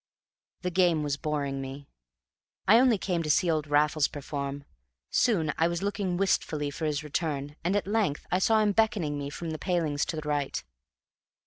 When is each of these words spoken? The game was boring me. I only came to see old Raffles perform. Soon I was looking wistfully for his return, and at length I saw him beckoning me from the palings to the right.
The 0.63 0.71
game 0.71 1.03
was 1.03 1.15
boring 1.15 1.61
me. 1.61 1.87
I 2.67 2.79
only 2.79 2.97
came 2.97 3.21
to 3.21 3.29
see 3.29 3.51
old 3.51 3.67
Raffles 3.67 4.07
perform. 4.07 4.63
Soon 5.11 5.53
I 5.59 5.67
was 5.67 5.83
looking 5.83 6.17
wistfully 6.17 6.71
for 6.71 6.85
his 6.85 7.03
return, 7.03 7.55
and 7.63 7.75
at 7.75 7.85
length 7.85 8.25
I 8.31 8.39
saw 8.39 8.61
him 8.61 8.71
beckoning 8.71 9.15
me 9.19 9.29
from 9.29 9.51
the 9.51 9.59
palings 9.59 10.03
to 10.05 10.15
the 10.19 10.27
right. 10.27 10.63